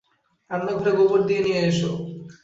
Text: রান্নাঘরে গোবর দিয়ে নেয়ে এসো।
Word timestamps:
রান্নাঘরে 0.49 0.91
গোবর 0.97 1.19
দিয়ে 1.27 1.41
নেয়ে 1.45 1.61
এসো। 1.69 1.89